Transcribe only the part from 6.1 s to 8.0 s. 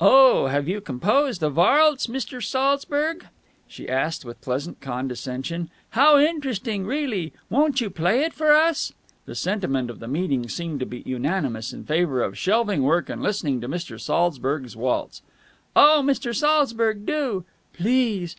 interesting, really! Won't you